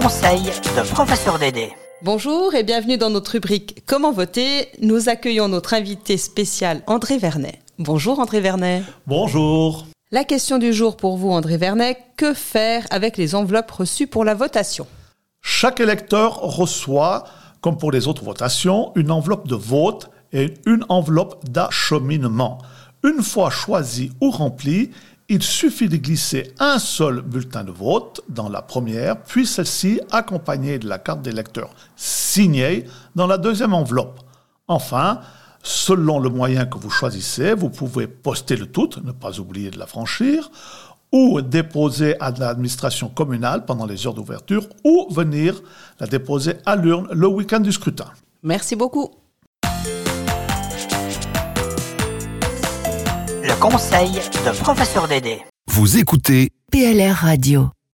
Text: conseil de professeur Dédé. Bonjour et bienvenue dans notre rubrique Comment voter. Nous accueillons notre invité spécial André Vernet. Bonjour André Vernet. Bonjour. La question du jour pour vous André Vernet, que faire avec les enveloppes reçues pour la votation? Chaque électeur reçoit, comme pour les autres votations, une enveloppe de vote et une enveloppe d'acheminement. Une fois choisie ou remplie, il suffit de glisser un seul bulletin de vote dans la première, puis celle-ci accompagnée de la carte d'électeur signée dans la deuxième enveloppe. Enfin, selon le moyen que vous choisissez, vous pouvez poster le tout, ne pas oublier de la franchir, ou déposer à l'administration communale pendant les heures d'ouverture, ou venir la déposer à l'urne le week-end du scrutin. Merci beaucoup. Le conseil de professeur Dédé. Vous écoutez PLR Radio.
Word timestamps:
conseil 0.00 0.42
de 0.42 0.92
professeur 0.92 1.40
Dédé. 1.40 1.72
Bonjour 2.02 2.54
et 2.54 2.62
bienvenue 2.62 2.98
dans 2.98 3.10
notre 3.10 3.32
rubrique 3.32 3.82
Comment 3.84 4.12
voter. 4.12 4.68
Nous 4.80 5.08
accueillons 5.08 5.48
notre 5.48 5.74
invité 5.74 6.16
spécial 6.16 6.82
André 6.86 7.18
Vernet. 7.18 7.58
Bonjour 7.80 8.20
André 8.20 8.40
Vernet. 8.40 8.84
Bonjour. 9.08 9.86
La 10.12 10.22
question 10.22 10.58
du 10.58 10.72
jour 10.72 10.96
pour 10.96 11.16
vous 11.16 11.30
André 11.30 11.56
Vernet, 11.56 11.98
que 12.16 12.32
faire 12.32 12.86
avec 12.90 13.16
les 13.16 13.34
enveloppes 13.34 13.72
reçues 13.72 14.06
pour 14.06 14.24
la 14.24 14.34
votation? 14.34 14.86
Chaque 15.40 15.80
électeur 15.80 16.36
reçoit, 16.42 17.24
comme 17.60 17.76
pour 17.76 17.90
les 17.90 18.06
autres 18.06 18.22
votations, 18.22 18.92
une 18.94 19.10
enveloppe 19.10 19.48
de 19.48 19.56
vote 19.56 20.10
et 20.32 20.54
une 20.64 20.84
enveloppe 20.88 21.44
d'acheminement. 21.50 22.58
Une 23.02 23.22
fois 23.22 23.50
choisie 23.50 24.12
ou 24.20 24.30
remplie, 24.30 24.90
il 25.28 25.42
suffit 25.42 25.88
de 25.88 25.96
glisser 25.96 26.54
un 26.58 26.78
seul 26.78 27.20
bulletin 27.20 27.62
de 27.62 27.70
vote 27.70 28.22
dans 28.28 28.48
la 28.48 28.62
première, 28.62 29.22
puis 29.22 29.46
celle-ci 29.46 30.00
accompagnée 30.10 30.78
de 30.78 30.88
la 30.88 30.98
carte 30.98 31.20
d'électeur 31.20 31.70
signée 31.96 32.86
dans 33.14 33.26
la 33.26 33.36
deuxième 33.36 33.74
enveloppe. 33.74 34.20
Enfin, 34.68 35.20
selon 35.62 36.18
le 36.18 36.30
moyen 36.30 36.64
que 36.64 36.78
vous 36.78 36.88
choisissez, 36.88 37.52
vous 37.52 37.68
pouvez 37.68 38.06
poster 38.06 38.56
le 38.56 38.66
tout, 38.66 38.88
ne 39.04 39.12
pas 39.12 39.38
oublier 39.38 39.70
de 39.70 39.78
la 39.78 39.86
franchir, 39.86 40.50
ou 41.12 41.42
déposer 41.42 42.18
à 42.20 42.30
l'administration 42.30 43.08
communale 43.08 43.66
pendant 43.66 43.86
les 43.86 44.06
heures 44.06 44.14
d'ouverture, 44.14 44.66
ou 44.84 45.08
venir 45.10 45.60
la 46.00 46.06
déposer 46.06 46.54
à 46.64 46.74
l'urne 46.74 47.08
le 47.12 47.26
week-end 47.26 47.60
du 47.60 47.72
scrutin. 47.72 48.10
Merci 48.42 48.76
beaucoup. 48.76 49.10
Le 53.48 53.54
conseil 53.58 54.12
de 54.12 54.62
professeur 54.62 55.08
Dédé. 55.08 55.38
Vous 55.70 55.96
écoutez 55.96 56.50
PLR 56.70 57.14
Radio. 57.14 57.70